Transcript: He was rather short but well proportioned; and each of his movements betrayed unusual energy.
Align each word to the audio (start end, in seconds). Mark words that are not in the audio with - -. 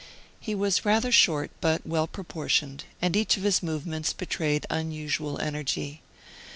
He 0.39 0.55
was 0.55 0.83
rather 0.83 1.11
short 1.11 1.51
but 1.61 1.85
well 1.85 2.07
proportioned; 2.07 2.85
and 3.03 3.15
each 3.15 3.37
of 3.37 3.43
his 3.43 3.61
movements 3.61 4.13
betrayed 4.13 4.65
unusual 4.67 5.39
energy. 5.39 6.01